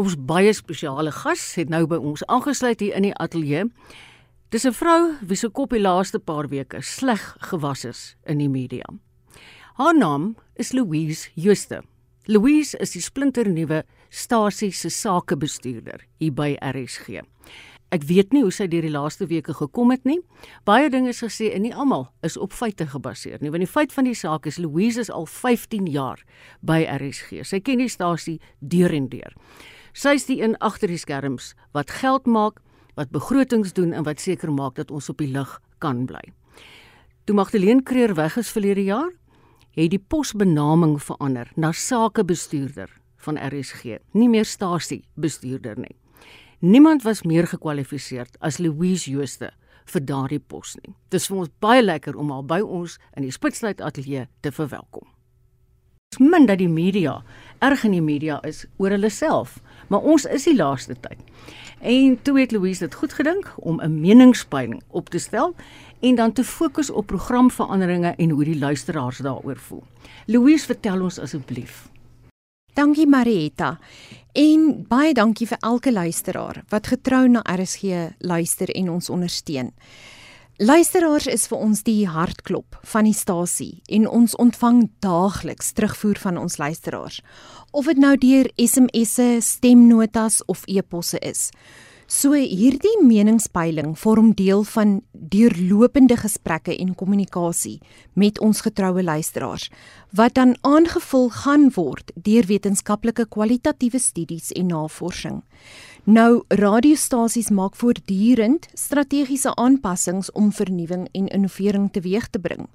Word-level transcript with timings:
Ons 0.00 0.14
baie 0.16 0.52
spesiale 0.56 1.10
gas 1.12 1.42
het 1.60 1.68
nou 1.68 1.82
by 1.84 1.98
ons 2.00 2.22
aangesluit 2.32 2.80
hier 2.80 2.94
in 2.96 3.04
die 3.04 3.16
ateljee. 3.20 3.66
Dis 4.48 4.64
'n 4.64 4.72
vrou 4.72 5.16
wie 5.20 5.36
se 5.36 5.48
kop 5.48 5.70
die 5.70 5.80
laaste 5.80 6.18
paar 6.18 6.48
weke 6.48 6.80
sleg 6.80 7.36
gewas 7.40 7.84
is 7.84 8.16
in 8.24 8.38
die 8.38 8.48
media. 8.48 8.84
Haar 9.74 9.94
naam 9.94 10.36
is 10.56 10.72
Louise 10.72 11.28
Jooste. 11.34 11.82
Louise 12.26 12.78
is 12.78 12.90
die 12.90 13.02
splinternuwe 13.02 13.84
stasie 14.08 14.72
se 14.72 14.88
sakebestuurder 14.88 16.00
hier 16.18 16.32
by 16.32 16.56
RSG. 16.60 17.20
Ek 17.90 18.02
weet 18.02 18.32
nie 18.32 18.42
hoe 18.42 18.52
sy 18.52 18.66
deur 18.66 18.82
die 18.82 18.90
laaste 18.90 19.26
weke 19.26 19.52
gekom 19.54 19.90
het 19.90 20.04
nie. 20.04 20.20
Baie 20.64 20.90
dinge 20.90 21.08
is 21.08 21.20
gesê 21.20 21.52
en 21.54 21.62
nie 21.62 21.74
almal 21.74 22.08
is 22.22 22.36
op 22.36 22.52
feite 22.52 22.86
gebaseer 22.86 23.38
nie. 23.40 23.50
Want 23.50 23.60
die 23.60 23.72
feit 23.72 23.92
van 23.92 24.04
die 24.04 24.14
saak 24.14 24.46
is 24.46 24.58
Louise 24.58 25.00
is 25.00 25.10
al 25.10 25.26
15 25.26 25.86
jaar 25.86 26.24
by 26.60 26.86
RSG. 26.88 27.44
Sy 27.44 27.60
ken 27.60 27.78
die 27.78 27.88
stasie 27.88 28.40
deur 28.60 28.94
en 28.94 29.08
deur. 29.08 29.36
Sy 29.92 30.14
is 30.18 30.26
die 30.28 30.40
een 30.42 30.56
agter 30.58 30.88
die 30.88 31.00
skerms 31.00 31.54
wat 31.74 31.90
geld 32.00 32.26
maak, 32.26 32.60
wat 32.94 33.10
begrotings 33.10 33.72
doen 33.72 33.92
en 33.92 34.04
wat 34.06 34.20
seker 34.20 34.52
maak 34.52 34.76
dat 34.76 34.90
ons 34.90 35.08
op 35.08 35.18
die 35.18 35.30
lig 35.30 35.60
kan 35.78 36.04
bly. 36.06 36.22
Toe 37.24 37.34
Magdalene 37.34 37.82
Creer 37.82 38.14
weg 38.14 38.36
is 38.36 38.50
verlede 38.50 38.84
jaar, 38.84 39.10
het 39.74 39.90
die 39.90 40.02
posbenaming 40.02 40.98
verander 41.02 41.50
na 41.56 41.72
sakebestuurder 41.72 42.90
van 43.24 43.38
RSG, 43.38 44.00
nie 44.12 44.28
meer 44.28 44.44
stasie 44.44 45.04
bestuurder 45.14 45.78
nie. 45.78 45.96
Niemand 46.60 47.02
was 47.02 47.22
meer 47.22 47.46
gekwalifiseer 47.48 48.28
as 48.40 48.58
Louise 48.58 49.10
Jooste 49.10 49.52
vir 49.88 50.02
daardie 50.04 50.40
pos 50.40 50.74
nie. 50.82 50.94
Dit 51.08 51.22
is 51.22 51.28
vir 51.30 51.38
ons 51.42 51.52
baie 51.62 51.82
lekker 51.82 52.18
om 52.20 52.32
haar 52.34 52.44
by 52.44 52.60
ons 52.60 52.98
in 53.16 53.24
die 53.24 53.32
Spitsluit 53.34 53.80
ateljee 53.80 54.26
te 54.44 54.52
verwelkom. 54.52 55.06
Dit 56.10 56.18
is 56.18 56.26
min 56.26 56.46
dat 56.50 56.58
die 56.60 56.68
media 56.68 57.20
erg 57.64 57.84
in 57.86 57.94
die 57.96 58.04
media 58.04 58.40
is 58.46 58.64
oor 58.82 58.92
hulle 58.92 59.10
self, 59.14 59.60
maar 59.90 60.06
ons 60.06 60.24
is 60.24 60.46
die 60.46 60.56
laaste 60.56 60.94
tyd. 61.02 61.18
En 61.80 62.18
toe 62.22 62.38
het 62.40 62.52
Louise 62.52 62.84
dit 62.84 62.94
goed 62.94 63.12
gedink 63.12 63.52
om 63.56 63.80
'n 63.80 64.00
meningspeiling 64.00 64.82
op 64.88 65.08
te 65.08 65.18
stel 65.18 65.54
en 66.00 66.14
dan 66.14 66.32
te 66.32 66.44
fokus 66.44 66.90
op 66.90 67.06
programveranderinge 67.06 68.14
en 68.16 68.30
hoe 68.30 68.44
die 68.44 68.58
luisteraars 68.58 69.18
daaroor 69.18 69.56
voel. 69.56 69.82
Louise, 70.26 70.66
vertel 70.66 71.02
ons 71.02 71.18
asseblief. 71.18 71.88
Dankie 72.74 73.06
Marietta. 73.06 73.78
En 74.32 74.84
baie 74.88 75.14
dankie 75.14 75.46
vir 75.46 75.58
elke 75.60 75.92
luisteraar 75.92 76.62
wat 76.68 76.86
getrou 76.86 77.28
na 77.28 77.42
RSG 77.42 77.82
luister 78.18 78.68
en 78.68 78.90
ons 78.90 79.10
ondersteun. 79.10 79.72
Luisteraars 80.60 81.24
is 81.24 81.46
vir 81.48 81.56
ons 81.56 81.78
die 81.86 82.02
hartklop 82.04 82.76
van 82.92 83.06
die 83.08 83.16
stasie 83.16 83.78
en 83.96 84.02
ons 84.04 84.34
ontvang 84.36 84.82
daagliks 85.00 85.70
terugvoer 85.72 86.20
van 86.20 86.36
ons 86.36 86.58
luisteraars. 86.60 87.22
Of 87.72 87.88
dit 87.88 87.96
nou 87.96 88.10
deur 88.20 88.50
SMS'e, 88.60 89.38
stemnotas 89.40 90.42
of 90.52 90.66
e-posse 90.68 91.16
is. 91.24 91.46
So 92.12 92.36
hierdie 92.36 92.98
meningspeiling 93.00 93.94
vorm 93.96 94.34
deel 94.36 94.66
van 94.74 94.98
deurlopende 95.14 96.18
gesprekke 96.20 96.76
en 96.76 96.92
kommunikasie 96.92 97.78
met 98.12 98.36
ons 98.44 98.60
getroue 98.60 99.00
luisteraars 99.06 99.70
wat 100.12 100.34
dan 100.36 100.56
aangevul 100.60 101.30
gaan 101.40 101.70
word 101.72 102.10
deur 102.18 102.44
wetenskaplike 102.50 103.30
kwalitatiewe 103.32 104.02
studies 104.02 104.52
en 104.52 104.74
navorsing. 104.74 105.40
Nou 106.04 106.42
radiostasies 106.48 107.50
maak 107.52 107.74
voortdurend 107.76 108.68
strategiese 108.72 109.52
aanpassings 109.54 110.32
om 110.32 110.52
vernuwing 110.52 111.08
en 111.12 111.28
innovering 111.28 111.90
teweeg 111.92 112.28
te 112.32 112.40
bring. 112.40 112.68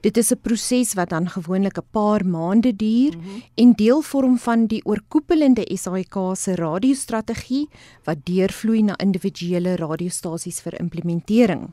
Dit 0.00 0.16
is 0.16 0.32
'n 0.32 0.40
proses 0.42 0.94
wat 0.94 1.08
dan 1.08 1.28
gewoonlik 1.28 1.78
'n 1.78 1.86
paar 1.90 2.26
maande 2.26 2.76
duur 2.76 3.16
mm 3.16 3.22
-hmm. 3.22 3.42
en 3.54 3.72
deel 3.72 4.00
vorm 4.00 4.38
van 4.38 4.66
die 4.66 4.84
oorkoepelende 4.84 5.64
SAIK 5.74 6.14
se 6.34 6.54
radiostrategie 6.54 7.68
wat 8.04 8.16
deurvloei 8.24 8.82
na 8.82 8.98
individuele 8.98 9.76
radiostasies 9.76 10.60
vir 10.60 10.80
implementering. 10.80 11.70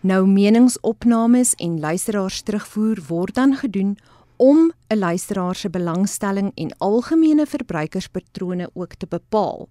Nou 0.00 0.26
meningsopnames 0.26 1.54
en 1.54 1.80
luisteraars 1.80 2.40
terugvoer 2.40 3.02
word 3.08 3.34
dan 3.34 3.56
gedoen 3.56 3.96
om 4.40 4.72
'n 4.88 4.98
luisteraar 4.98 5.54
se 5.54 5.70
belangstelling 5.70 6.52
en 6.54 6.76
algemene 6.78 7.46
verbruikerspatrone 7.46 8.70
ook 8.72 8.94
te 8.94 9.06
bepaal. 9.06 9.68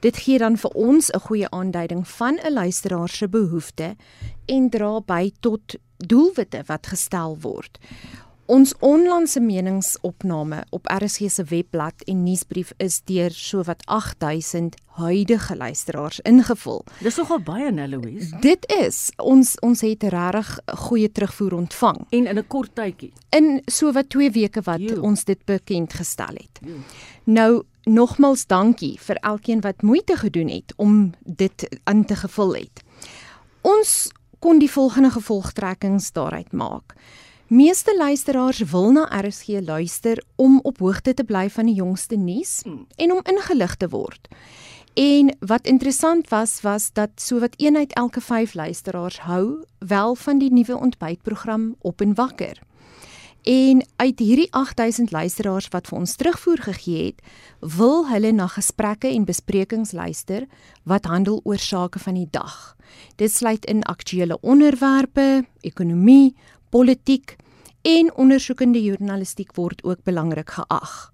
Dit 0.00 0.16
gee 0.16 0.38
dan 0.38 0.56
vir 0.56 0.70
ons 0.70 1.10
'n 1.10 1.18
goeie 1.18 1.50
aanduiding 1.50 2.08
van 2.08 2.38
'n 2.42 2.52
luisteraar 2.52 3.08
se 3.08 3.28
behoeftes 3.28 3.94
en 4.46 4.70
dra 4.70 5.00
by 5.00 5.32
tot 5.40 5.74
doelwitte 5.96 6.62
wat 6.66 6.86
gestel 6.86 7.38
word. 7.40 7.78
Ons 8.50 8.72
onlangse 8.82 9.38
meningsopname 9.40 10.64
op 10.74 10.88
RSG 10.90 11.28
se 11.30 11.44
webblad 11.46 12.02
en 12.10 12.22
nuusbrief 12.26 12.72
is 12.82 12.96
deur 13.06 13.30
sowat 13.30 13.84
8000 13.86 14.74
huidige 14.98 15.56
luisteraars 15.56 16.18
ingevul. 16.26 16.82
Dis 16.98 17.20
nogal 17.20 17.38
baie, 17.46 17.70
né, 17.70 17.86
Louise? 17.86 18.34
Dit 18.42 18.66
is 18.74 19.12
ons 19.22 19.54
ons 19.62 19.84
het 19.86 20.02
regtig 20.02 20.50
goeie 20.88 21.12
terugvoer 21.12 21.54
ontvang 21.60 22.02
en 22.10 22.26
in 22.26 22.38
'n 22.38 22.46
kort 22.46 22.74
tydjie. 22.74 23.12
In 23.30 23.62
sowat 23.66 24.10
2 24.10 24.30
weke 24.30 24.62
wat 24.62 24.80
jo. 24.80 25.00
ons 25.00 25.24
dit 25.24 25.44
bekend 25.44 25.92
gestel 25.92 26.34
het. 26.34 26.60
Jo. 26.66 26.74
Nou 27.24 27.62
nogmals 27.84 28.46
dankie 28.46 28.98
vir 29.00 29.16
elkeen 29.16 29.60
wat 29.60 29.82
moeite 29.82 30.16
gedoen 30.16 30.48
het 30.48 30.72
om 30.76 31.12
dit 31.24 31.80
in 31.84 32.04
te 32.04 32.16
gevul 32.16 32.54
het. 32.54 32.82
Ons 33.60 34.10
kon 34.38 34.58
die 34.58 34.70
volgende 34.70 35.10
gevolgtrekkings 35.10 36.12
daaruit 36.12 36.52
maak. 36.52 36.94
Meeste 37.50 37.96
luisteraars 37.96 38.58
wil 38.58 38.92
na 38.92 39.08
RSG 39.10 39.46
luister 39.60 40.22
om 40.36 40.60
op 40.62 40.78
hoogte 40.78 41.14
te 41.14 41.24
bly 41.24 41.48
van 41.50 41.66
die 41.66 41.74
jongste 41.74 42.14
nuus 42.16 42.60
hmm. 42.62 42.86
en 42.94 43.12
om 43.12 43.20
ingelig 43.26 43.74
te 43.76 43.88
word. 43.88 44.28
En 44.94 45.34
wat 45.40 45.66
interessant 45.66 46.28
was 46.28 46.60
was 46.62 46.92
dat 46.92 47.10
sowat 47.14 47.54
een 47.56 47.76
uit 47.76 47.92
elke 47.92 48.20
5 48.20 48.54
luisteraars 48.54 49.18
hou 49.20 49.64
wel 49.78 50.14
van 50.14 50.38
die 50.38 50.52
nuwe 50.52 50.78
ontbytprogram 50.78 51.74
Op 51.80 52.00
en 52.00 52.14
Wakker. 52.14 52.62
En 53.42 53.82
uit 53.96 54.18
hierdie 54.18 54.52
8000 54.52 55.10
luisteraars 55.10 55.68
wat 55.68 55.86
vir 55.90 55.98
ons 55.98 56.14
terugvoer 56.14 56.62
gegee 56.62 57.04
het, 57.04 57.22
wil 57.74 58.06
hulle 58.08 58.30
na 58.32 58.46
gesprekke 58.46 59.08
en 59.08 59.24
besprekings 59.24 59.90
luister 59.92 60.46
wat 60.82 61.04
handel 61.04 61.40
oor 61.42 61.58
sake 61.58 61.98
van 61.98 62.14
die 62.14 62.28
dag. 62.30 62.76
Dit 63.16 63.32
sluit 63.32 63.64
in 63.64 63.82
aktuelle 63.82 64.38
onderwerpe, 64.40 65.44
ekonomie, 65.60 66.36
politiek 66.70 67.36
en 67.82 68.12
ondersoekende 68.14 68.82
journalistiek 68.82 69.54
word 69.56 69.84
ook 69.84 70.02
belangrik 70.04 70.50
geag. 70.50 71.10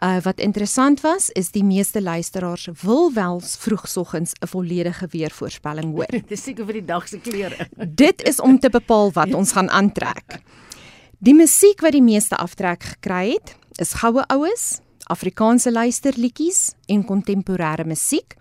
Uh 0.00 0.16
wat 0.24 0.40
interessant 0.40 1.00
was 1.04 1.28
is 1.36 1.50
die 1.52 1.64
meeste 1.64 2.02
luisteraars 2.02 2.68
wil 2.82 3.12
wel 3.12 3.40
vroegsoggens 3.40 4.32
'n 4.40 4.46
volledige 4.46 5.06
weervoorspelling 5.10 5.92
hoor. 5.92 6.22
Dis 6.32 6.42
seker 6.42 6.64
vir 6.64 6.72
die 6.72 6.84
dag 6.84 7.08
se 7.08 7.18
klere. 7.18 7.68
Dit 8.04 8.22
is 8.22 8.40
om 8.40 8.58
te 8.58 8.70
bepaal 8.70 9.12
wat 9.12 9.34
ons 9.34 9.52
gaan 9.52 9.70
aantrek. 9.70 10.40
Die 11.18 11.34
musiek 11.34 11.80
wat 11.80 11.92
die 11.92 12.02
meeste 12.02 12.36
aftrek 12.36 12.82
gekry 12.82 13.32
het, 13.32 13.56
is 13.76 13.92
goue 13.92 14.24
oues, 14.26 14.80
Afrikaanse 15.04 15.72
luisterliedjies 15.72 16.74
en 16.86 17.04
kontemporêre 17.04 17.84
musiek. 17.84 18.36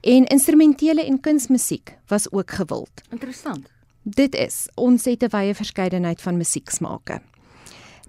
En 0.00 0.26
instrumentele 0.26 1.04
en 1.04 1.20
kunsmusiek 1.20 1.96
was 2.06 2.32
ook 2.32 2.50
gewild. 2.50 3.02
Interessant. 3.10 3.71
Dit 4.02 4.34
is 4.34 4.66
ons 4.74 5.04
het 5.04 5.22
'n 5.22 5.30
wye 5.30 5.54
verskeidenheid 5.54 6.20
van 6.20 6.36
musieksmake. 6.36 7.20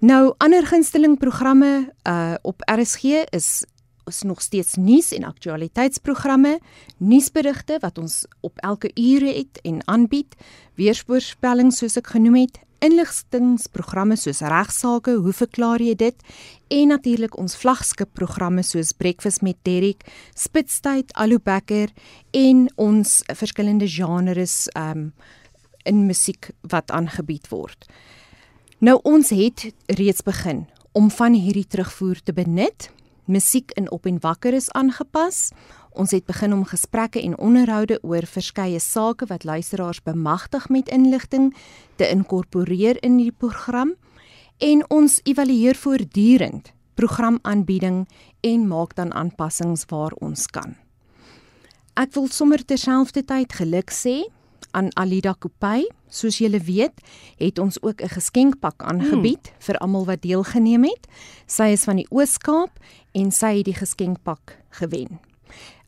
Nou 0.00 0.34
ander 0.38 0.66
gunsteling 0.66 1.18
programme 1.18 1.92
uh 2.02 2.34
op 2.42 2.62
RSG 2.66 3.04
is 3.30 3.64
is 4.06 4.22
nog 4.22 4.40
steeds 4.40 4.74
nuus 4.74 5.12
en 5.12 5.24
aktualiteitsprogramme, 5.24 6.58
nuusberigte 6.96 7.78
wat 7.80 7.98
ons 7.98 8.26
op 8.40 8.58
elke 8.58 8.90
ure 8.94 9.32
het 9.32 9.60
en 9.62 9.80
aanbied, 9.88 10.34
weervoorspelling 10.74 11.72
soos 11.72 11.96
ek 11.96 12.06
genoem 12.06 12.34
het, 12.34 12.58
inligtingsprogramme 12.84 14.16
soos 14.16 14.42
regsaake, 14.44 15.14
hoe 15.24 15.32
verklaar 15.32 15.80
jy 15.80 15.94
dit? 15.94 16.16
En 16.68 16.92
natuurlik 16.92 17.38
ons 17.40 17.56
vlaggenskap 17.56 18.12
programme 18.12 18.62
soos 18.62 18.92
Breakfast 18.92 19.42
met 19.42 19.56
Derek, 19.62 20.04
Spitstyd, 20.34 21.12
Alubekker 21.16 21.92
en 22.30 22.66
ons 22.76 23.22
verskillende 23.32 23.88
genres 23.88 24.66
um 24.76 25.12
in 25.84 26.06
musiek 26.06 26.50
wat 26.60 26.90
aangebied 26.90 27.48
word. 27.48 27.86
Nou 28.84 28.98
ons 29.02 29.30
het 29.30 29.70
reeds 29.86 30.22
begin 30.22 30.66
om 30.92 31.10
van 31.10 31.32
hierdie 31.32 31.66
terugvoer 31.66 32.20
te 32.22 32.32
benut. 32.32 32.90
Musiek 33.24 33.72
in 33.78 33.90
op 33.90 34.06
en 34.06 34.20
wakker 34.20 34.52
is 34.52 34.70
aangepas. 34.76 35.50
Ons 35.90 36.10
het 36.10 36.26
begin 36.26 36.52
om 36.52 36.64
gesprekke 36.64 37.22
en 37.22 37.38
onderhoude 37.38 37.98
oor 38.02 38.26
verskeie 38.26 38.80
sake 38.80 39.26
wat 39.26 39.44
luisteraars 39.44 40.02
bemagtig 40.02 40.68
met 40.68 40.88
inligting 40.88 41.54
te 41.96 42.08
inkorporeer 42.08 43.02
in 43.02 43.16
die 43.16 43.32
program 43.32 43.94
en 44.58 44.84
ons 44.90 45.20
evalueer 45.22 45.74
voortdurend 45.74 46.72
programaanbieding 46.94 48.04
en 48.40 48.66
maak 48.68 48.94
dan 48.94 49.14
aanpassings 49.14 49.84
waar 49.90 50.14
ons 50.22 50.46
kan. 50.46 50.76
Ek 51.94 52.14
wil 52.14 52.28
sommer 52.30 52.62
terselfdertyd 52.62 53.54
geluk 53.54 53.90
sê 53.94 54.24
aan 54.74 54.90
Alida 54.98 55.34
Kopay. 55.38 55.86
Soos 56.10 56.38
julle 56.42 56.60
weet, 56.60 57.00
het 57.38 57.58
ons 57.58 57.78
ook 57.82 58.02
'n 58.02 58.08
geskenkpak 58.08 58.82
aangebied 58.82 59.46
hmm. 59.48 59.62
vir 59.66 59.76
almal 59.78 60.04
wat 60.04 60.22
deelgeneem 60.22 60.84
het. 60.84 61.06
Sy 61.46 61.72
is 61.74 61.84
van 61.84 61.96
die 61.96 62.06
Oos-Kaap 62.10 62.78
en 63.12 63.30
sy 63.30 63.56
het 63.56 63.64
die 63.64 63.78
geskenkpak 63.78 64.58
gewen. 64.70 65.20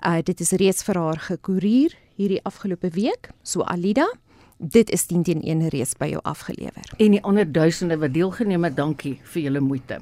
Uh 0.01 0.23
dit 0.23 0.41
is 0.41 0.51
reeds 0.51 0.83
vir 0.83 0.95
haar 0.95 1.19
gekoerier 1.19 1.97
hierdie 2.17 2.43
afgelope 2.45 2.91
week. 2.91 3.31
So 3.43 3.63
Alida, 3.63 4.07
dit 4.59 4.91
is 4.91 5.07
10 5.07 5.23
teen 5.23 5.43
1 5.43 5.69
reeds 5.69 5.97
by 5.99 6.07
jou 6.07 6.21
afgelewer. 6.23 6.93
En 6.97 7.11
die 7.11 7.23
ander 7.23 7.53
duisende 7.53 7.99
wat 7.99 8.13
deelgeneem 8.13 8.65
het, 8.65 8.77
dankie 8.77 9.19
vir 9.23 9.43
julle 9.43 9.61
moeite. 9.61 10.01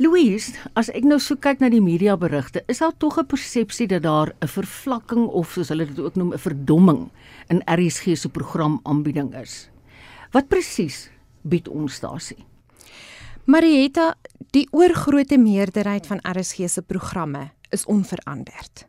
Louise, 0.00 0.54
as 0.80 0.88
ek 0.96 1.04
nou 1.04 1.18
so 1.20 1.36
kyk 1.36 1.58
na 1.60 1.68
die 1.68 1.82
media 1.84 2.14
berigte, 2.16 2.62
is 2.72 2.78
daar 2.80 2.94
tog 2.96 3.18
'n 3.20 3.28
persepsie 3.28 3.86
dat 3.86 4.02
daar 4.02 4.32
'n 4.40 4.48
vervlakking 4.48 5.28
of 5.28 5.52
soos 5.52 5.68
hulle 5.68 5.84
dit 5.84 5.98
ook 5.98 6.16
noem 6.16 6.32
'n 6.32 6.38
verdomming 6.38 7.10
in 7.50 7.60
RSG 7.66 8.16
se 8.16 8.28
programaanbieding 8.28 9.34
is. 9.34 9.68
Wat 10.32 10.48
presies 10.48 11.10
bied 11.42 11.68
ons 11.68 12.00
daarsie? 12.00 12.46
Marietta, 13.44 14.14
die 14.52 14.68
oorgrootste 14.70 15.38
meerderheid 15.38 16.06
van 16.06 16.20
RSG 16.22 16.68
se 16.68 16.82
programme 16.82 17.50
is 17.70 17.84
onveranderd. 17.84 18.86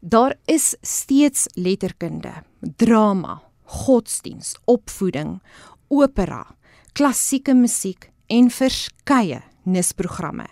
Daar 0.00 0.34
is 0.44 0.76
steeds 0.82 1.46
letterkunde, 1.54 2.32
drama, 2.76 3.42
godsdiens, 3.64 4.56
opvoeding, 4.64 5.42
opera, 5.88 6.46
klassieke 6.92 7.54
musiek 7.54 8.10
en 8.26 8.50
verskeie 8.50 9.42
nisprogramme. 9.64 10.46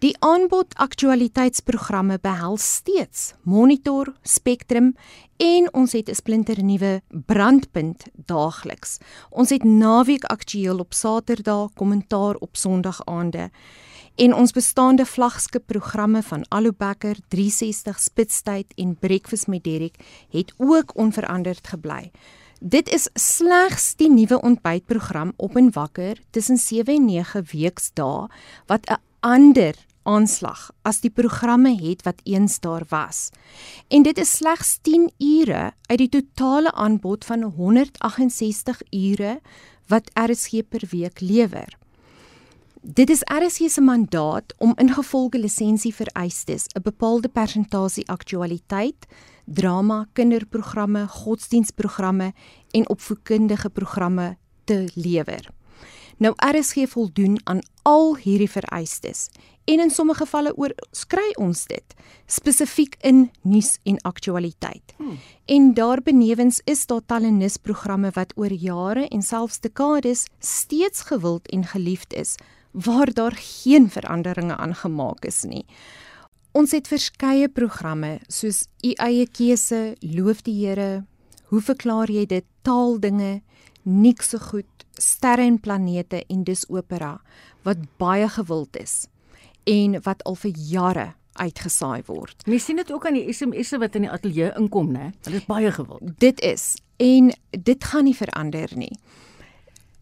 Die 0.00 0.14
aanbod 0.24 0.72
aktualiteitsprogramme 0.80 2.16
behels 2.24 2.64
steeds 2.78 3.34
Monitor, 3.44 4.14
Spectrum 4.22 4.94
en 5.36 5.68
ons 5.76 5.92
het 5.92 6.08
'n 6.08 6.14
splinter 6.14 6.62
nuwe 6.64 7.02
brandpunt 7.08 8.06
daagliks. 8.14 8.98
Ons 9.30 9.50
het 9.50 9.64
naweek 9.64 10.24
aktueel 10.24 10.78
op 10.78 10.92
Saterdag, 10.92 11.72
kommentaar 11.74 12.34
op 12.34 12.56
Sondagaande. 12.56 13.50
En 14.16 14.34
ons 14.34 14.52
bestaande 14.52 15.06
vlaggenskap 15.06 15.62
programme 15.66 16.22
van 16.22 16.44
Alobecker 16.48 17.16
360 17.28 18.00
Spitstyd 18.00 18.72
en 18.74 18.96
Breakfast 18.98 19.46
met 19.46 19.64
Derek 19.64 19.96
het 20.30 20.54
ook 20.56 20.96
onveranderd 20.96 21.68
gebly. 21.68 22.10
Dit 22.60 22.90
is 22.92 23.06
slegs 23.16 23.94
die 23.96 24.10
nuwe 24.12 24.36
ontbytprogram 24.44 25.30
op 25.40 25.54
en 25.56 25.70
wakker 25.72 26.18
tussen 26.30 26.58
7 26.60 26.94
en 26.94 27.06
9 27.08 27.44
weksdae 27.52 28.28
wat 28.68 28.84
'n 28.90 29.00
ander 29.20 29.74
aanslag 30.02 30.70
as 30.82 31.00
die 31.00 31.10
programme 31.10 31.72
het 31.80 32.02
wat 32.02 32.20
eens 32.24 32.60
daar 32.60 32.84
was. 32.88 33.30
En 33.88 34.02
dit 34.02 34.18
is 34.18 34.36
slegs 34.36 34.78
10 34.82 35.10
ure 35.18 35.72
uit 35.86 35.98
die 35.98 36.08
totale 36.08 36.72
aanbod 36.72 37.24
van 37.24 37.42
168 37.42 38.82
ure 38.90 39.40
wat 39.86 40.10
RSG 40.14 40.68
per 40.68 40.84
week 40.90 41.20
lewer. 41.20 41.79
Dit 42.82 43.10
is 43.10 43.20
RSG 43.20 43.68
se 43.68 43.80
mandaat 43.80 44.54
om 44.58 44.72
ingevolge 44.76 45.38
lisensie 45.38 45.94
vereistes 45.94 46.64
'n 46.72 46.82
bepaalde 46.82 47.28
persentasie 47.28 48.08
aktualiteit, 48.08 49.06
drama, 49.44 50.06
kinderprogramme, 50.12 51.08
godsdienstprogramme 51.08 52.32
en 52.70 52.88
opvoedkundige 52.88 53.70
programme 53.70 54.36
te 54.64 54.88
lewer. 54.94 55.50
Nou 56.16 56.34
RSG 56.36 56.88
voldoen 56.88 57.40
aan 57.44 57.60
al 57.82 58.16
hierdie 58.16 58.50
vereistes 58.50 59.28
en 59.64 59.80
in 59.80 59.90
sommige 59.90 60.24
gevalle 60.24 60.56
oorskry 60.56 61.34
ons 61.34 61.66
dit 61.66 61.94
spesifiek 62.26 62.96
in 63.00 63.30
nuus 63.42 63.78
en 63.82 64.00
aktualiteit. 64.00 64.94
Hmm. 64.96 65.18
En 65.44 65.74
daarbenewens 65.74 66.60
is 66.64 66.86
daar 66.86 67.06
talenisprogramme 67.06 68.10
wat 68.12 68.32
oor 68.36 68.52
jare 68.52 69.08
en 69.08 69.22
selfs 69.22 69.60
dekades 69.60 70.26
steeds 70.38 71.00
gewild 71.00 71.48
en 71.48 71.64
geliefd 71.64 72.12
is 72.12 72.34
waar 72.70 73.12
daar 73.12 73.36
geen 73.36 73.90
veranderinge 73.90 74.56
aangemaak 74.56 75.24
is 75.24 75.42
nie. 75.42 75.64
Ons 76.52 76.72
het 76.74 76.88
verskeie 76.90 77.48
programme 77.48 78.18
soos 78.28 78.64
u 78.82 78.92
eie 78.98 79.26
keuse, 79.30 79.94
loof 80.00 80.42
die 80.42 80.56
Here, 80.66 81.04
hoe 81.50 81.60
verklaar 81.62 82.10
jy 82.10 82.26
dit, 82.26 82.46
taaldinge, 82.66 83.40
niks 83.82 84.32
so 84.34 84.42
goed, 84.50 84.68
sterre 85.00 85.46
en 85.46 85.58
planete 85.62 86.24
en 86.28 86.44
dis 86.44 86.66
opera 86.68 87.20
wat 87.66 87.80
baie 88.02 88.28
gewild 88.28 88.76
is 88.76 89.06
en 89.70 89.98
wat 90.04 90.22
al 90.28 90.36
vir 90.40 90.52
jare 90.56 91.06
uitgesaai 91.40 92.02
word. 92.06 92.42
Mens 92.46 92.66
sien 92.66 92.80
dit 92.80 92.92
ook 92.92 93.06
aan 93.06 93.16
die 93.16 93.32
SMS'e 93.32 93.78
wat 93.80 93.96
in 93.96 94.06
die 94.06 94.12
ateljee 94.12 94.50
inkom, 94.58 94.90
né? 94.92 95.10
Dit 95.24 95.40
is 95.40 95.46
baie 95.48 95.70
gewild. 95.72 96.02
Dit 96.20 96.40
is 96.44 96.74
en 97.00 97.30
dit 97.50 97.84
gaan 97.84 98.04
nie 98.04 98.16
verander 98.16 98.72
nie. 98.76 98.92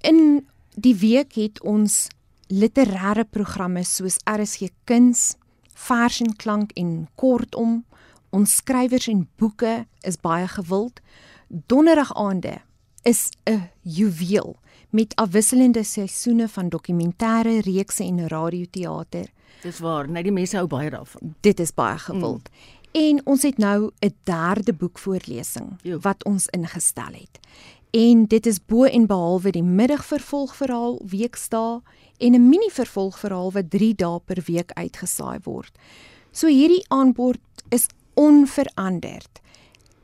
In 0.00 0.46
die 0.74 0.94
week 0.98 1.36
het 1.38 1.60
ons 1.62 2.06
literêre 2.48 3.24
programme 3.24 3.84
soos 3.84 4.18
RSG 4.24 4.70
Kuns, 4.84 5.36
Vers 5.74 6.20
en 6.20 6.32
Klank 6.36 6.72
en 6.76 7.06
kortom, 7.14 7.84
ons 8.34 8.56
skrywers 8.60 9.08
en 9.08 9.26
boeke 9.38 9.86
is 10.02 10.18
baie 10.20 10.48
gewild. 10.48 11.00
Donderdag 11.48 12.12
aande 12.16 12.58
is 13.04 13.30
'n 13.46 13.70
juweel 13.82 14.56
met 14.90 15.14
afwisselende 15.16 15.84
seisoene 15.84 16.48
van 16.48 16.68
dokumentêre 16.68 17.60
reekse 17.60 18.04
en 18.04 18.28
radioteater. 18.28 19.26
Dis 19.62 19.78
waar, 19.78 20.08
net 20.08 20.24
die 20.24 20.32
mense 20.32 20.56
hou 20.56 20.66
baie 20.66 20.90
daarvan. 20.90 21.34
Dit 21.40 21.60
is 21.60 21.74
baie 21.74 21.98
gewild. 21.98 22.48
Mm. 22.48 22.78
En 22.92 23.20
ons 23.26 23.42
het 23.42 23.58
nou 23.58 23.90
'n 24.00 24.14
derde 24.22 24.72
boekvoorlesing 24.72 25.78
jo. 25.82 25.98
wat 25.98 26.24
ons 26.24 26.46
ingestel 26.46 27.12
het. 27.12 27.38
En 27.90 28.26
dit 28.26 28.46
is 28.46 28.58
bo 28.64 28.84
en 28.84 29.06
behalwe 29.06 29.50
die 29.50 29.62
middagvervolgverhaal 29.62 31.00
weekdae 31.08 31.80
en 32.18 32.34
'n 32.34 32.48
mini 32.48 32.70
vervolgverhaal 32.70 33.52
wat 33.52 33.70
3 33.70 33.94
dae 33.94 34.20
per 34.24 34.42
week 34.46 34.70
uitgesaai 34.72 35.38
word. 35.42 35.72
So 36.30 36.46
hierdie 36.46 36.84
aanbod 36.88 37.38
is 37.68 37.86
onveranderd. 38.14 39.40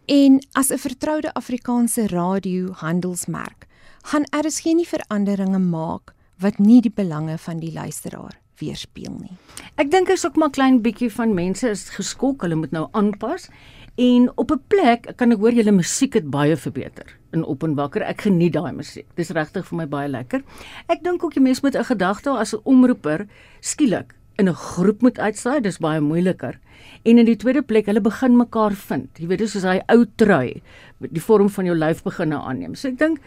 En 0.06 0.46
as 0.52 0.70
'n 0.70 0.78
vertroude 0.78 1.34
Afrikaanse 1.34 2.06
radio 2.06 2.72
handelsmerk, 2.72 3.66
gaan 4.02 4.24
RSG 4.30 4.64
nie 4.64 4.88
veranderinge 4.88 5.58
maak 5.58 6.14
wat 6.38 6.58
nie 6.58 6.80
die 6.80 6.92
belange 6.94 7.38
van 7.38 7.58
die 7.58 7.72
luisteraar 7.72 8.40
weerspieël 8.58 9.16
nie. 9.20 9.36
Ek 9.74 9.90
dink 9.90 10.08
is 10.08 10.26
ook 10.26 10.36
maar 10.36 10.50
klein 10.50 10.82
bietjie 10.82 11.10
van 11.12 11.34
mense 11.34 11.68
is 11.68 11.88
geskok, 11.88 12.42
hulle 12.42 12.54
moet 12.54 12.70
nou 12.70 12.88
aanpas. 12.92 13.48
En 13.94 14.30
op 14.34 14.50
'n 14.50 14.62
plek 14.66 15.12
kan 15.16 15.30
ek 15.30 15.38
hoor 15.38 15.52
julle 15.52 15.72
musiek 15.72 16.14
het 16.14 16.30
baie 16.30 16.56
verbeter 16.56 17.16
in 17.30 17.46
Openbakker. 17.46 18.02
Ek 18.02 18.20
geniet 18.20 18.52
daai 18.52 18.72
musiek. 18.72 19.06
Dis 19.14 19.30
regtig 19.30 19.66
vir 19.66 19.76
my 19.76 19.86
baie 19.86 20.08
lekker. 20.08 20.42
Ek 20.88 21.02
dink 21.02 21.24
ook 21.24 21.34
jy 21.34 21.42
mens 21.42 21.60
moet 21.60 21.76
'n 21.76 21.84
gedagte 21.84 22.30
as 22.30 22.54
'n 22.54 22.60
omroeper 22.64 23.26
skielik 23.60 24.14
in 24.36 24.48
'n 24.48 24.54
groep 24.54 25.02
moet 25.02 25.18
uitsaai, 25.18 25.60
dis 25.60 25.78
baie 25.78 26.00
moeiliker. 26.00 26.58
En 27.02 27.18
in 27.18 27.24
die 27.24 27.36
tweede 27.36 27.62
plek, 27.62 27.86
hulle 27.86 28.00
begin 28.00 28.36
mekaar 28.36 28.72
vind. 28.72 29.08
Jy 29.18 29.26
weet, 29.26 29.38
dis 29.38 29.52
soos 29.52 29.62
hy 29.62 29.80
ou 29.86 30.04
trui, 30.16 30.62
die 30.98 31.22
vorm 31.22 31.48
van 31.48 31.64
jou 31.64 31.76
lyf 31.76 32.02
begin 32.02 32.32
aanneem. 32.32 32.74
So 32.74 32.88
ek 32.88 32.98
dink 32.98 33.18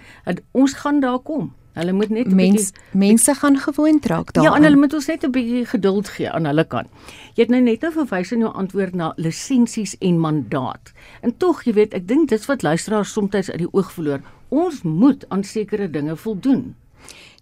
ons 0.51 0.73
gaan 0.73 0.99
daar 0.99 1.19
kom. 1.19 1.53
Hulle 1.77 1.93
moet 1.93 2.09
net 2.09 2.31
Mens, 2.33 2.71
bietjie 2.71 2.99
mense 2.99 3.33
gaan 3.37 3.57
gewoond 3.61 4.05
raak 4.09 4.33
daaraan. 4.33 4.51
Ja, 4.51 4.57
en 4.57 4.65
hulle 4.65 4.79
moet 4.81 4.93
ons 4.97 5.07
net 5.07 5.23
'n 5.23 5.31
bietjie 5.31 5.65
geduld 5.65 6.07
gee 6.09 6.29
aan 6.29 6.45
hulle 6.45 6.65
kant. 6.65 6.89
Jy 7.35 7.43
het 7.43 7.49
nou 7.53 7.61
net 7.61 7.81
nou 7.81 7.91
verwys 7.91 8.31
in 8.31 8.39
jou 8.39 8.53
antwoord 8.53 8.95
na 8.95 9.13
lisensies 9.15 9.95
en 9.99 10.19
mandaat. 10.19 10.93
En 11.21 11.37
tog, 11.37 11.63
jy 11.63 11.73
weet, 11.73 11.93
ek 11.93 12.07
dink 12.07 12.29
dis 12.29 12.45
wat 12.45 12.61
luisteraars 12.61 13.13
soms 13.13 13.49
uit 13.49 13.57
die 13.57 13.73
oog 13.73 13.91
verloor. 13.91 14.21
Ons 14.49 14.81
moet 14.83 15.25
aan 15.29 15.43
sekere 15.43 15.89
dinge 15.89 16.15
voldoen. 16.15 16.75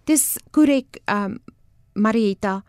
Dis 0.04 0.38
korrek, 0.50 1.00
ehm 1.04 1.24
um, 1.24 1.38
Marieta. 1.94 2.62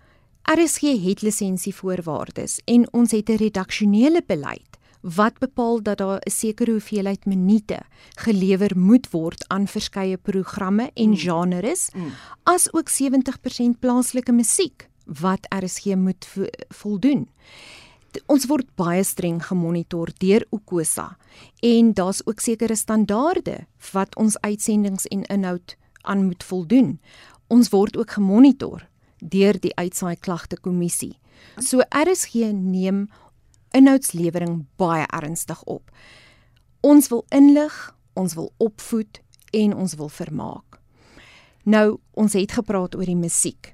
RSG 0.47 0.81
het 1.03 1.21
lisensievoorwaardes 1.21 2.61
en 2.65 2.87
ons 2.93 3.11
het 3.11 3.29
'n 3.29 3.35
redaksionele 3.35 4.21
beleid 4.27 4.66
wat 5.01 5.39
bepaal 5.39 5.81
dat 5.81 5.97
daar 5.97 6.21
'n 6.25 6.29
sekere 6.29 6.71
hoeveelheid 6.71 7.25
minute 7.25 7.79
gelewer 8.15 8.77
moet 8.77 9.09
word 9.09 9.47
aan 9.47 9.67
verskeie 9.67 10.17
programme 10.17 10.91
en 10.93 11.09
mm. 11.09 11.15
genres 11.15 11.89
mm. 11.95 12.11
as 12.43 12.73
ook 12.73 12.89
70% 12.89 13.79
plaaslike 13.79 14.31
musiek 14.31 14.89
wat 15.05 15.47
RSG 15.49 15.95
moet 15.95 16.25
vo 16.25 16.45
voldoen. 16.69 17.27
Ons 18.25 18.45
word 18.45 18.67
baie 18.75 19.03
streng 19.03 19.45
gemonitor 19.45 20.09
deur 20.17 20.45
Ukosa 20.51 21.17
en 21.59 21.93
daar's 21.93 22.21
ook 22.25 22.39
sekere 22.39 22.75
standaarde 22.75 23.67
wat 23.91 24.15
ons 24.15 24.39
uitsendings 24.39 25.05
en 25.07 25.23
inhoud 25.23 25.75
aan 26.01 26.25
moet 26.25 26.43
voldoen. 26.43 26.99
Ons 27.47 27.69
word 27.69 27.97
ook 27.97 28.11
gemonitor 28.11 28.87
deur 29.19 29.59
die 29.59 29.75
uitsaai 29.75 30.15
klagte 30.15 30.57
kommissie. 30.59 31.17
So 31.59 31.81
RSG 31.89 32.51
neem 32.53 33.07
inhoudslewering 33.71 34.65
baie 34.75 35.05
ernstig 35.07 35.63
op. 35.63 35.91
Ons 36.81 37.07
wil 37.07 37.25
inlig, 37.29 37.95
ons 38.13 38.33
wil 38.33 38.51
opvoed 38.57 39.21
en 39.51 39.75
ons 39.75 39.95
wil 39.95 40.09
vermaak. 40.09 40.79
Nou, 41.63 41.97
ons 42.11 42.33
het 42.33 42.51
gepraat 42.51 42.95
oor 42.95 43.05
die 43.05 43.19
musiek. 43.19 43.73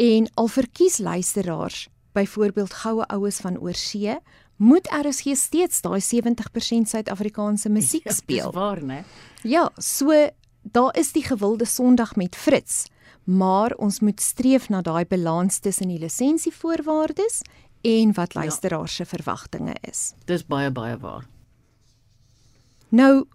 En 0.00 0.28
al 0.34 0.48
verkies 0.48 0.98
luisteraars 0.98 1.88
byvoorbeeld 2.16 2.72
goue 2.72 3.04
oues 3.12 3.36
van 3.44 3.58
oorsee, 3.60 4.16
moet 4.56 4.88
RSG 4.88 5.36
steeds 5.36 5.82
daai 5.84 6.00
70% 6.00 6.88
Suid-Afrikaanse 6.88 7.68
musiek 7.68 8.04
Ja, 8.04 8.12
speel. 8.12 8.50
Dis 8.50 8.60
waar, 8.60 8.82
né? 8.82 9.04
Ja, 9.42 9.70
so 9.76 10.30
daar 10.62 10.96
is 10.96 11.12
die 11.12 11.22
gewilde 11.22 11.64
Sondag 11.64 12.16
met 12.16 12.36
Fritz, 12.36 12.86
maar 13.24 13.74
ons 13.76 14.00
moet 14.00 14.20
streef 14.20 14.68
na 14.68 14.80
daai 14.82 15.04
balans 15.04 15.58
tussen 15.58 15.88
die 15.88 15.98
lisensievoorwaardes 15.98 17.42
en 17.86 18.12
wat 18.16 18.34
luisteraars 18.34 18.94
se 18.94 19.04
verwagtinge 19.06 19.74
is. 19.80 20.12
Dis 20.26 20.42
baie 20.46 20.70
baie 20.70 20.96
waar. 20.98 21.26
Nou, 22.88 23.26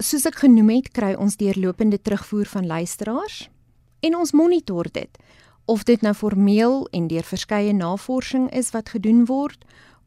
soos 0.00 0.24
ek 0.28 0.40
genoem 0.44 0.70
het, 0.78 0.92
kry 0.96 1.14
ons 1.16 1.36
deurlopende 1.40 2.00
terugvoer 2.00 2.48
van 2.48 2.66
luisteraars 2.66 3.46
en 4.00 4.16
ons 4.16 4.32
monitor 4.32 4.88
dit 4.92 5.20
of 5.66 5.82
dit 5.82 6.00
nou 6.00 6.14
formeel 6.14 6.84
en 6.94 7.08
deur 7.10 7.26
verskeie 7.26 7.72
navorsing 7.74 8.46
is 8.54 8.70
wat 8.70 8.92
gedoen 8.94 9.24
word 9.26 9.64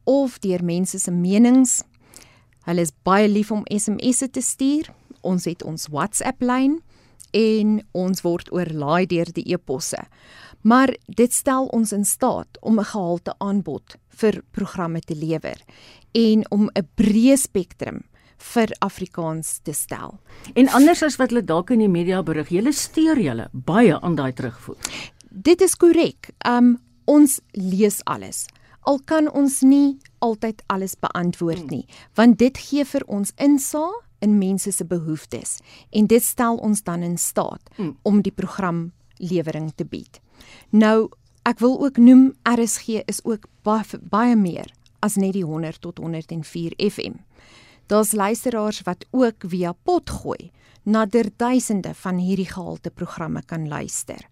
of 0.07 0.39
deur 0.39 0.63
mense 0.63 0.97
se 0.99 1.11
menings. 1.11 1.81
Hulle 2.65 2.85
is 2.85 2.93
baie 3.03 3.27
lief 3.27 3.51
om 3.51 3.65
SMS'e 3.67 4.29
te 4.31 4.41
stuur. 4.41 4.87
Ons 5.21 5.45
het 5.49 5.65
ons 5.67 5.89
WhatsApp 5.91 6.41
lyn 6.41 6.79
en 7.35 7.79
ons 7.91 8.23
word 8.25 8.49
oorlaai 8.55 9.05
deur 9.11 9.29
die 9.35 9.45
e-posse. 9.53 9.99
Maar 10.61 10.95
dit 11.05 11.33
stel 11.33 11.65
ons 11.65 11.91
in 11.91 12.05
staat 12.05 12.57
om 12.61 12.79
'n 12.79 12.83
gehalte 12.85 13.33
aanbod 13.37 13.95
vir 14.07 14.41
programme 14.51 14.99
te 14.99 15.15
lewer 15.15 15.61
en 16.11 16.51
om 16.51 16.69
'n 16.73 16.87
breë 16.95 17.37
spektrum 17.37 18.03
vir 18.37 18.67
Afrikaans 18.79 19.59
te 19.63 19.73
stel. 19.73 20.19
En 20.53 20.67
anders 20.69 21.03
as 21.03 21.15
wat 21.15 21.29
hulle 21.29 21.43
dalk 21.43 21.69
in 21.69 21.79
die 21.79 21.87
media 21.89 22.23
berig, 22.23 22.49
julle 22.49 22.71
steur 22.73 23.19
julle 23.19 23.49
baie 23.51 23.99
aan 24.01 24.15
daai 24.15 24.33
terugvoer. 24.33 24.77
Dit 25.29 25.61
is 25.61 25.75
korrek. 25.75 26.29
Um 26.47 26.77
ons 27.05 27.39
lees 27.51 28.03
alles. 28.05 28.45
Al 28.81 28.99
kan 29.05 29.31
ons 29.31 29.61
nie 29.61 29.97
altyd 30.19 30.61
alles 30.67 30.95
beantwoord 30.95 31.69
nie, 31.69 31.85
want 32.15 32.37
dit 32.37 32.57
gee 32.57 32.85
vir 32.85 33.01
ons 33.07 33.31
insaag 33.37 34.05
in 34.21 34.37
mense 34.37 34.71
se 34.71 34.85
behoeftes 34.85 35.57
en 35.91 36.07
dit 36.07 36.23
stel 36.23 36.55
ons 36.55 36.83
dan 36.83 37.03
in 37.03 37.17
staat 37.17 37.61
Mm. 37.77 37.97
om 38.03 38.21
die 38.21 38.31
programlewering 38.31 39.71
te 39.75 39.85
bied. 39.85 40.19
Nou, 40.69 41.09
ek 41.43 41.59
wil 41.59 41.79
ook 41.81 41.97
noem 41.97 42.33
RSG 42.43 43.01
is 43.05 43.23
ook 43.23 43.47
baie, 43.63 43.99
baie 44.01 44.35
meer 44.35 44.69
as 44.99 45.15
net 45.15 45.33
die 45.33 45.45
100 45.45 45.81
tot 45.81 45.97
104 45.97 46.73
FM. 46.77 47.13
Daar's 47.87 48.11
luisteraars 48.11 48.81
wat 48.85 49.05
ook 49.11 49.47
via 49.47 49.73
potgooi 49.83 50.51
na 50.83 51.05
der 51.05 51.29
duisende 51.37 51.93
van 51.93 52.17
hierdie 52.17 52.49
gehalte 52.49 52.89
programme 52.89 53.41
kan 53.45 53.67
luister. 53.67 54.27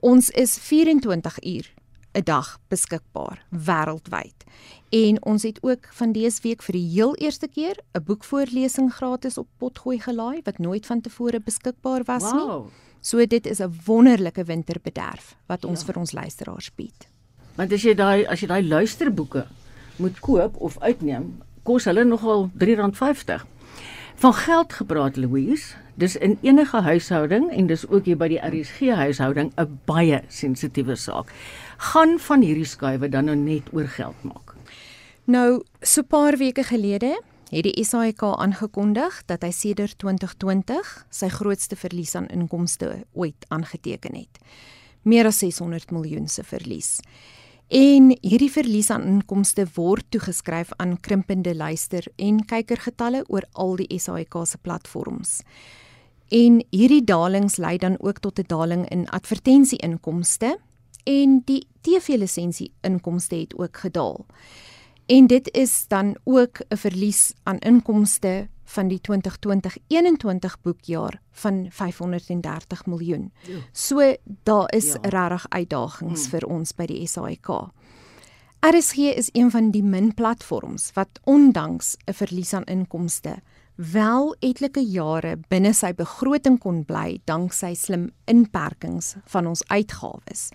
Ons 0.00 0.30
is 0.30 0.58
24 0.58 1.42
uur 1.42 1.72
'n 2.16 2.24
dag 2.24 2.58
beskikbaar 2.68 3.46
wêreldwyd. 3.50 4.44
En 4.88 5.24
ons 5.24 5.42
het 5.42 5.58
ook 5.62 5.88
van 5.90 6.12
dese 6.12 6.42
week 6.42 6.62
vir 6.62 6.72
die 6.72 6.88
heel 6.90 7.14
eerste 7.16 7.48
keer 7.48 7.76
'n 7.92 8.04
boekvoorlesing 8.04 8.92
gratis 8.92 9.38
op 9.38 9.48
potgooi 9.58 10.00
gelaai 10.00 10.40
wat 10.44 10.58
nooit 10.58 10.86
vantevore 10.86 11.40
beskikbaar 11.40 12.04
was 12.04 12.32
nie. 12.32 12.62
So 13.06 13.22
dit 13.26 13.46
is 13.46 13.60
'n 13.62 13.70
wonderlike 13.84 14.44
winterbederf 14.44 15.36
wat 15.46 15.64
ons 15.64 15.80
Ja. 15.80 15.86
vir 15.86 15.96
ons 16.00 16.12
luisteraars 16.12 16.70
bied. 16.74 17.08
Want 17.54 17.72
as 17.72 17.82
jy 17.82 17.94
daai 17.94 18.26
as 18.26 18.40
jy 18.40 18.46
daai 18.46 18.62
luisterboeke 18.62 19.46
moet 19.96 20.20
koop 20.20 20.56
of 20.56 20.78
uitneem, 20.80 21.42
kos 21.62 21.84
hulle 21.84 22.04
nogal 22.04 22.50
R3.50. 22.58 23.46
Van 24.16 24.32
geld 24.34 24.72
gepraat 24.72 25.16
Louise, 25.16 25.74
dis 25.94 26.16
in 26.16 26.38
enige 26.42 26.80
huishouding 26.80 27.50
en 27.50 27.66
dis 27.66 27.88
ook 27.88 28.04
hier 28.04 28.16
by 28.16 28.28
die 28.28 28.40
RSG 28.40 28.90
huishouding 28.94 29.52
'n 29.56 29.78
baie 29.84 30.22
sensitiewe 30.28 30.96
saak. 30.96 31.32
Gaan 31.78 32.18
van 32.18 32.42
hierdie 32.42 32.64
skuwe 32.64 33.08
dan 33.08 33.24
nou 33.24 33.36
net 33.36 33.72
oor 33.72 33.86
geld 33.86 34.22
maak. 34.22 34.54
Nou, 35.24 35.62
so 35.82 36.00
'n 36.00 36.06
paar 36.06 36.36
weke 36.36 36.62
gelede 36.64 37.20
het 37.50 37.62
die 37.62 37.84
SAIK 37.84 38.22
aangekondig 38.22 39.22
dat 39.30 39.44
hy 39.46 39.52
sedert 39.54 39.98
2020 40.02 41.06
sy 41.10 41.28
grootste 41.30 41.76
verlies 41.78 42.14
aan 42.18 42.26
inkomste 42.34 43.04
ooit 43.12 43.46
aangeteken 43.48 44.16
het. 44.18 44.40
Meer 45.02 45.28
as 45.30 45.38
600 45.38 45.90
miljoen 45.94 46.28
se 46.28 46.42
verlies. 46.42 46.98
En 47.68 48.12
hierdie 48.22 48.50
verlies 48.50 48.90
aan 48.94 49.06
inkomste 49.06 49.66
word 49.74 50.06
toegeskryf 50.14 50.70
aan 50.76 51.00
krimpende 51.00 51.54
luister- 51.54 52.06
en 52.16 52.44
kykergetalle 52.44 53.24
oor 53.26 53.46
al 53.52 53.76
die 53.76 53.98
SAIK 53.98 54.34
se 54.46 54.58
platforms. 54.58 55.40
En 56.28 56.64
hierdie 56.70 57.04
dalings 57.04 57.56
lei 57.56 57.76
dan 57.78 57.96
ook 57.98 58.18
tot 58.18 58.38
'n 58.38 58.46
daling 58.46 58.88
in 58.88 59.08
advertensieinkomste 59.08 60.58
en 61.04 61.42
die 61.44 61.66
TV-lisensie 61.80 62.72
inkomste 62.82 63.36
het 63.36 63.54
ook 63.58 63.76
gedaal. 63.76 64.26
En 65.06 65.26
dit 65.26 65.54
is 65.54 65.84
dan 65.88 66.16
ook 66.24 66.58
'n 66.68 66.76
verlies 66.76 67.32
aan 67.42 67.58
inkomste 67.58 68.48
van 68.64 68.88
die 68.88 69.00
2020-21 69.00 70.60
boekjaar 70.62 71.20
van 71.30 71.66
530 71.70 72.86
miljoen. 72.86 73.32
Ja. 73.46 73.58
So 73.72 74.14
daar 74.42 74.72
is 74.74 74.86
Ja. 74.92 74.98
ja. 75.02 75.08
regtig 75.08 75.46
uitdagings 75.48 76.20
Hmm. 76.20 76.30
vir 76.30 76.46
ons 76.48 76.74
by 76.74 76.86
die 76.86 77.06
SAIK. 77.06 77.48
RSG 78.60 78.96
is 78.96 79.28
een 79.32 79.50
van 79.50 79.70
die 79.70 79.82
min 79.82 80.14
platforms 80.14 80.90
wat 80.94 81.08
ondanks 81.24 81.96
'n 82.06 82.12
verlies 82.12 82.52
aan 82.52 82.64
inkomste 82.64 83.36
wel 83.76 84.36
etlike 84.40 84.80
jare 84.80 85.36
binne 85.48 85.72
sy 85.72 85.92
begroting 85.94 86.58
kon 86.58 86.84
bly 86.84 87.18
danksy 87.24 87.74
slim 87.74 88.10
inperkings 88.24 89.14
van 89.24 89.46
ons 89.46 89.62
uitgawes. 89.68 90.48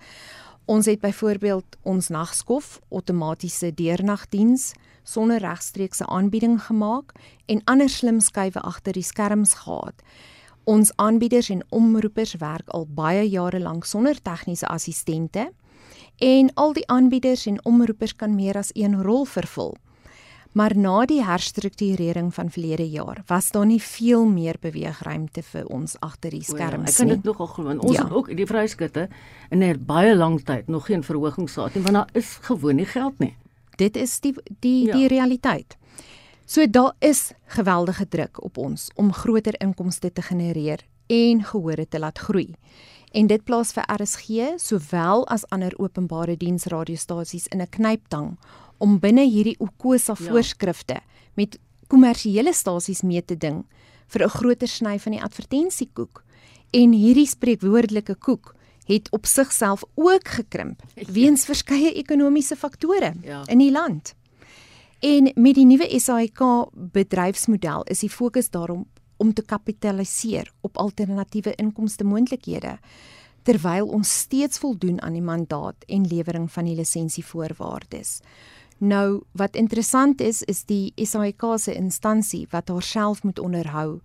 Ons 0.64 0.86
het 0.86 1.00
byvoorbeeld 1.00 1.76
ons 1.82 2.08
nagskof 2.08 2.80
outomatiese 2.88 3.74
deurnagdiens 3.74 4.72
sonder 5.02 5.38
regstreekse 5.42 6.06
aanbieding 6.06 6.62
gemaak 6.62 7.12
en 7.46 7.62
ander 7.64 7.88
slim 7.90 8.20
skuwe 8.20 8.60
agter 8.60 8.92
die 8.92 9.02
skerms 9.02 9.54
gehad. 9.54 9.94
Ons 10.64 10.92
aanbieders 10.96 11.48
en 11.50 11.64
omroepers 11.68 12.36
werk 12.38 12.68
al 12.68 12.86
baie 12.86 13.24
jare 13.28 13.58
lank 13.60 13.84
sonder 13.84 14.22
tegniese 14.22 14.66
assistente 14.66 15.50
en 16.22 16.52
al 16.54 16.72
die 16.72 16.86
aanbieders 16.86 17.46
en 17.46 17.64
omroepers 17.66 18.14
kan 18.16 18.34
meer 18.34 18.56
as 18.56 18.70
een 18.74 19.02
rol 19.02 19.24
vervul. 19.24 19.74
Maar 20.52 20.76
na 20.76 21.04
die 21.06 21.22
herstrukturering 21.24 22.34
van 22.34 22.50
verlede 22.50 22.84
jaar 22.90 23.22
was 23.26 23.50
daar 23.50 23.66
nie 23.66 23.80
veel 23.82 24.24
meer 24.26 24.56
beweegruimte 24.60 25.42
vir 25.42 25.66
ons 25.66 25.96
agter 26.00 26.30
die 26.30 26.42
ja, 26.44 26.50
skerms 26.54 26.90
Ek 26.90 26.96
kan 26.96 27.06
nie. 27.06 27.14
dit 27.14 27.24
nogal 27.24 27.46
glo. 27.46 27.64
want 27.64 27.82
Ons 27.84 27.96
Ja. 27.96 28.02
het 28.04 28.12
ook 28.12 28.36
die 28.36 28.46
vryskutte 28.46 29.08
in 29.50 29.62
'n 29.62 29.84
baie 29.86 30.16
lang 30.16 30.44
tyd 30.44 30.68
nog 30.68 30.86
geen 30.86 31.02
verhogings 31.02 31.52
gehad 31.52 31.74
nie 31.74 31.82
want 31.82 31.94
daar 31.94 32.08
is 32.12 32.38
gewoon 32.42 32.76
nie 32.76 32.86
geld 32.86 33.18
nie. 33.18 33.36
Dit 33.76 33.96
is 33.96 34.20
die 34.20 34.34
die 34.60 34.86
Ja. 34.86 34.92
die 34.92 35.08
realiteit. 35.08 35.76
So 36.44 36.66
daar 36.66 36.92
is 36.98 37.32
geweldige 37.46 38.08
druk 38.08 38.42
op 38.44 38.56
ons 38.58 38.90
om 38.94 39.12
groter 39.12 39.54
inkomste 39.60 40.12
te 40.12 40.22
genereer 40.22 40.80
en 41.06 41.42
gehore 41.44 41.88
te 41.88 41.98
laat 41.98 42.18
groei. 42.18 42.54
En 43.12 43.26
dit 43.26 43.44
plaas 43.44 43.72
vir 43.72 43.84
RSG 43.88 44.58
sowel 44.58 45.26
as 45.28 45.44
ander 45.50 45.72
openbare 45.78 46.36
diensradiostasies 46.36 47.46
in 47.48 47.60
'n 47.60 47.68
knyptang 47.70 48.38
om 48.82 48.98
binne 49.02 49.24
hierdie 49.30 49.56
UKOSA 49.62 50.16
Ja. 50.18 50.24
voorskrifte 50.28 51.00
met 51.38 51.58
kommersiële 51.88 52.52
stasies 52.52 53.02
mee 53.02 53.22
te 53.24 53.36
ding 53.38 53.62
vir 54.08 54.24
'n 54.24 54.28
groter 54.28 54.68
sny 54.68 54.98
van 54.98 55.12
die 55.12 55.22
advertensiekoek. 55.22 56.22
En 56.72 56.92
hierdie 56.92 57.26
spreekwoordelike 57.26 58.14
koek 58.14 58.54
het 58.86 59.08
op 59.12 59.26
sigself 59.26 59.84
ook 59.94 60.28
gekrimp 60.28 60.82
weens 61.16 61.44
verskeie 61.44 61.92
ekonomiese 61.94 62.56
faktore 62.56 63.14
Ja. 63.22 63.42
in 63.46 63.58
die 63.58 63.70
land. 63.70 64.14
En 65.00 65.32
met 65.34 65.54
die 65.54 65.64
nuwe 65.66 66.00
SAIK 66.00 66.40
bedryfsmodel 66.92 67.82
is 67.90 68.00
die 68.00 68.10
fokus 68.10 68.50
daarom 68.50 68.86
om 69.16 69.32
te 69.32 69.42
kapitaliseer 69.42 70.52
op 70.60 70.76
alternatiewe 70.76 71.54
inkomste 71.54 72.04
moontlikhede 72.04 72.78
terwyl 73.42 73.86
ons 73.86 74.18
steeds 74.18 74.58
voldoen 74.58 75.00
aan 75.02 75.12
die 75.12 75.22
mandaat 75.22 75.74
en 75.88 76.06
lewering 76.06 76.50
van 76.52 76.64
die 76.64 76.74
lisensievoorwaardes. 76.76 78.20
Nou 78.82 79.22
wat 79.38 79.54
interessant 79.56 80.20
is 80.20 80.42
is 80.42 80.64
die 80.66 80.92
SAIK 80.96 81.44
se 81.56 81.74
instansie 81.74 82.46
wat 82.50 82.68
haarself 82.68 83.22
moet 83.22 83.38
onderhou 83.38 84.00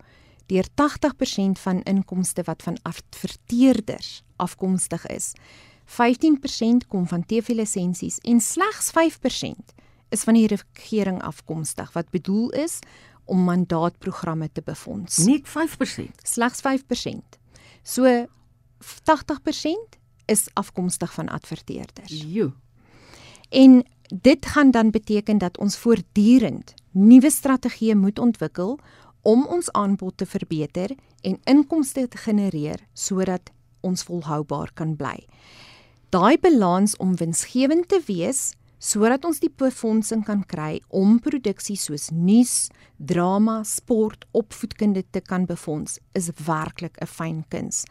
deur 0.46 0.68
80% 0.80 1.58
van 1.60 1.82
inkomste 1.82 2.42
wat 2.46 2.62
van 2.62 2.78
adverteerders 2.82 4.22
afkomstig 4.36 5.06
is. 5.06 5.32
15% 5.84 6.86
kom 6.88 7.08
van 7.08 7.26
TV-lisensies 7.26 8.18
en 8.18 8.40
slegs 8.40 8.92
5% 8.94 9.74
is 10.08 10.22
van 10.24 10.38
die 10.38 10.46
regering 10.46 11.22
afkomstig 11.22 11.92
wat 11.92 12.10
bedoel 12.10 12.50
is 12.50 12.78
om 13.24 13.44
mandaatprogramme 13.44 14.48
te 14.52 14.62
befonds. 14.64 15.18
Net 15.26 15.48
5%. 15.48 16.22
Slegs 16.22 16.62
5%. 16.62 17.38
So 17.82 18.26
80% 18.78 19.98
is 20.26 20.48
afkomstig 20.54 21.12
van 21.12 21.28
adverteerders. 21.28 22.22
Jo. 22.26 22.52
En 23.48 23.84
dit 24.08 24.46
gaan 24.46 24.70
dan 24.70 24.90
beteken 24.90 25.38
dat 25.38 25.58
ons 25.58 25.76
voortdurend 25.76 26.74
nuwe 26.90 27.30
strategieë 27.30 27.94
moet 27.94 28.18
ontwikkel 28.18 28.78
om 29.22 29.46
ons 29.46 29.70
aanbod 29.72 30.16
te 30.16 30.26
verbeter 30.26 30.94
en 31.20 31.40
inkomste 31.44 32.08
te 32.08 32.16
genereer 32.16 32.80
sodat 32.92 33.50
ons 33.80 34.02
volhoubaar 34.02 34.70
kan 34.74 34.96
bly. 34.96 35.26
daai 36.08 36.38
balans 36.40 36.96
om 36.96 37.16
winsgewend 37.16 37.88
te 37.88 38.00
wees 38.06 38.52
sodat 38.78 39.24
ons 39.24 39.40
die 39.42 39.50
befondsing 39.50 40.22
kan 40.24 40.44
kry 40.46 40.78
om 40.88 41.18
produksie 41.20 41.76
soos 41.76 42.08
nuus, 42.14 42.70
drama, 42.96 43.64
sport, 43.64 44.24
opvoedkunde 44.30 45.02
te 45.10 45.20
kan 45.20 45.46
befonds, 45.46 45.98
is 46.14 46.30
werklik 46.46 46.96
'n 47.02 47.06
fyn 47.06 47.44
kuns. 47.48 47.84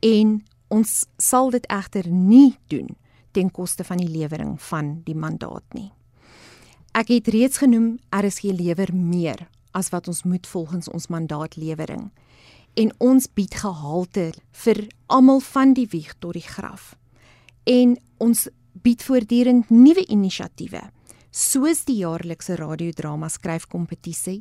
En 0.00 0.44
ons 0.68 1.06
sal 1.16 1.50
dit 1.50 1.66
egter 1.66 2.08
nie 2.08 2.58
doen 2.68 2.96
ten 3.36 3.52
koste 3.52 3.84
van 3.84 4.00
die 4.00 4.10
lewering 4.10 4.56
van 4.70 5.00
die 5.04 5.16
mandaat 5.16 5.76
nie. 5.76 5.90
Ek 6.96 7.10
het 7.12 7.28
reeds 7.28 7.60
genoem 7.60 7.98
RSG 8.14 8.54
lewer 8.56 8.94
meer 8.96 9.44
as 9.76 9.90
wat 9.92 10.08
ons 10.08 10.24
moet 10.24 10.46
volgens 10.48 10.88
ons 10.88 11.10
mandaatlewering 11.12 12.08
en 12.80 12.92
ons 13.04 13.26
bied 13.36 13.54
gehalte 13.60 14.30
vir 14.64 14.86
almal 15.12 15.42
van 15.44 15.74
die 15.76 15.88
wieg 15.92 16.14
tot 16.20 16.36
die 16.36 16.44
graf. 16.44 16.94
En 17.64 17.96
ons 18.22 18.46
bied 18.84 19.02
voortdurend 19.04 19.70
nuwe 19.72 20.04
inisiatiewe 20.12 20.82
soos 21.36 21.84
die 21.84 21.98
jaarlikse 22.00 22.56
radiodrama 22.56 23.28
skryfkompetisie. 23.28 24.40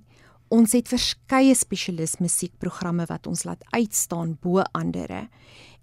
Ons 0.54 0.75
het 0.78 0.88
verskeie 0.88 1.56
spesialis 1.58 2.20
musiekprogramme 2.24 3.08
wat 3.10 3.28
ons 3.28 3.44
laat 3.44 3.64
uitstaan 3.74 4.38
bo 4.40 4.64
ander. 4.78 5.12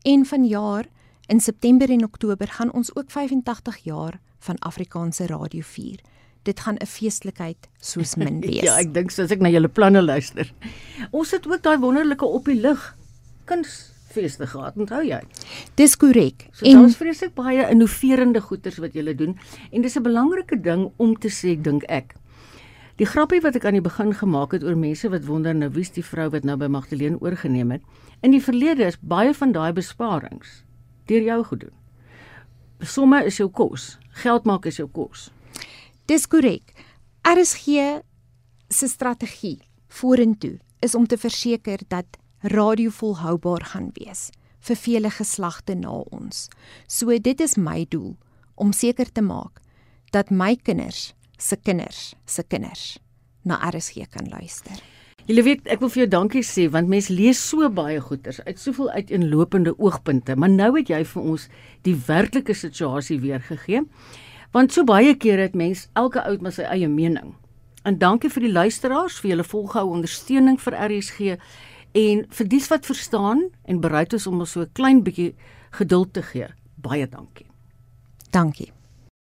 En 0.08 0.24
vanjaar 0.24 0.88
in 1.32 1.40
September 1.40 1.88
en 1.88 2.04
Oktober 2.04 2.48
gaan 2.48 2.72
ons 2.72 2.90
ook 2.96 3.10
85 3.10 3.76
jaar 3.76 4.18
van 4.38 4.58
Afrikaanse 4.58 5.26
radio 5.26 5.62
vier. 5.64 6.00
Dit 6.42 6.60
gaan 6.60 6.76
'n 6.76 6.86
feestelikheid 6.86 7.68
soos 7.80 8.14
min 8.14 8.40
wees. 8.48 8.60
ja, 8.60 8.76
ek 8.76 8.92
dink 8.94 9.10
soos 9.10 9.30
ek 9.30 9.40
na 9.40 9.48
julle 9.48 9.68
planne 9.68 10.02
luister. 10.02 10.52
Ons 11.10 11.30
het 11.30 11.46
ook 11.46 11.62
daai 11.62 11.78
wonderlike 11.78 12.24
op 12.24 12.44
die 12.44 12.60
lig 12.60 12.96
kuns 13.44 13.92
feeste 14.12 14.46
gehad, 14.46 14.76
onthou 14.76 15.00
jy? 15.04 15.20
Dis 15.74 15.96
korrek. 15.96 16.48
So 16.52 16.66
en 16.66 16.82
daar's 16.82 16.96
vreeslik 16.96 17.32
baie 17.34 17.64
innoverende 17.70 18.40
goeders 18.40 18.76
wat 18.76 18.92
julle 18.92 19.14
doen 19.14 19.38
en 19.70 19.82
dis 19.82 19.96
'n 19.96 20.02
belangrike 20.02 20.60
ding 20.60 20.90
om 20.96 21.16
te 21.18 21.28
sê 21.28 21.56
dink 21.60 21.82
ek. 21.88 22.14
Die 22.96 23.06
grappie 23.06 23.40
wat 23.40 23.56
ek 23.56 23.64
aan 23.64 23.80
die 23.80 23.88
begin 23.88 24.12
gemaak 24.14 24.52
het 24.52 24.64
oor 24.64 24.76
mense 24.76 25.08
wat 25.08 25.24
wonder 25.24 25.54
nou 25.54 25.70
wie's 25.70 25.90
die 25.90 26.04
vrou 26.04 26.28
wat 26.28 26.44
nou 26.44 26.56
by 26.56 26.66
Magdalene 26.66 27.16
oorgeneem 27.20 27.70
het. 27.70 27.82
In 28.20 28.30
die 28.30 28.42
verlede 28.42 28.84
is 28.84 28.98
baie 29.00 29.34
van 29.34 29.52
daai 29.52 29.72
besparings 29.72 30.64
deur 31.06 31.22
jou 31.22 31.44
gedoen. 31.44 31.74
Somme 32.80 33.24
is 33.24 33.38
jou 33.38 33.48
kos. 33.50 33.96
Geld 34.22 34.44
maak 34.44 34.66
is 34.66 34.80
jou 34.80 34.88
kos. 34.90 35.30
Dis 36.10 36.26
korrek. 36.26 36.74
RSG 37.22 38.02
se 38.68 38.88
strategie 38.88 39.60
vorentoe 39.88 40.58
is 40.80 40.94
om 40.94 41.06
te 41.06 41.16
verseker 41.16 41.80
dat 41.88 42.18
radio 42.42 42.90
volhoubaar 42.90 43.64
gaan 43.64 43.90
wees 43.94 44.30
vir 44.66 44.78
vele 44.78 45.10
geslagte 45.10 45.74
na 45.78 45.92
ons. 46.14 46.48
So 46.88 47.18
dit 47.18 47.40
is 47.40 47.56
my 47.56 47.86
doel 47.88 48.16
om 48.54 48.72
seker 48.72 49.10
te 49.12 49.22
maak 49.22 49.62
dat 50.12 50.30
my 50.30 50.56
kinders 50.56 51.12
se 51.38 51.56
kinders 51.56 52.14
se 52.26 52.42
kinders 52.42 52.98
na 53.44 53.58
RSG 53.70 54.06
kan 54.10 54.28
luister. 54.30 54.78
Jy 55.26 55.42
weet, 55.42 55.66
ek 55.70 55.80
wil 55.80 55.88
vir 55.88 56.02
jou 56.02 56.08
dankie 56.10 56.42
sê 56.42 56.68
want 56.70 56.88
mense 56.88 57.12
lees 57.12 57.38
so 57.38 57.68
baie 57.70 58.00
goeters 58.00 58.40
uit 58.42 58.58
soveel 58.58 58.90
uiteenlopende 58.90 59.74
oogpunte, 59.78 60.36
maar 60.36 60.50
nou 60.50 60.76
het 60.76 60.88
jy 60.88 61.04
vir 61.04 61.22
ons 61.22 61.48
die 61.82 61.94
werklike 62.06 62.54
situasie 62.54 63.20
weergegee. 63.20 63.84
Want 64.52 64.72
so 64.72 64.84
baie 64.84 65.14
kere 65.14 65.42
het 65.48 65.54
mense 65.54 65.88
elke 65.94 66.22
oud 66.22 66.42
maar 66.42 66.52
sy 66.52 66.66
eie 66.68 66.88
mening. 66.88 67.34
En 67.84 67.98
dankie 67.98 68.30
vir 68.30 68.42
die 68.42 68.52
luisteraars 68.52 69.20
vir 69.20 69.30
julle 69.30 69.46
volgehoue 69.46 69.94
ondersteuning 69.94 70.58
vir 70.60 70.76
RSG 70.78 71.38
En 71.92 72.24
vir 72.32 72.48
dies 72.48 72.68
wat 72.72 72.86
verstaan 72.88 73.50
en 73.68 73.80
bereid 73.80 74.12
is 74.16 74.26
om 74.26 74.40
ons 74.40 74.50
so 74.50 74.60
'n 74.60 74.72
klein 74.72 75.02
bietjie 75.02 75.34
geduld 75.70 76.12
te 76.12 76.22
gee, 76.22 76.48
baie 76.76 77.08
dankie. 77.08 77.46
Dankie. 78.30 78.72